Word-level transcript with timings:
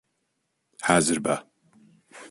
حازر 0.87 1.17
بە! 1.25 1.35